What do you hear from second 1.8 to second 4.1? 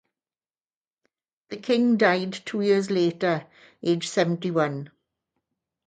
died two years later, aged